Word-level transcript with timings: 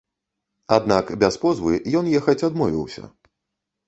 Аднак 0.77 1.11
без 1.23 1.37
позвы 1.43 1.73
ён 1.99 2.09
ехаць 2.21 2.43
адмовіўся. 2.47 3.03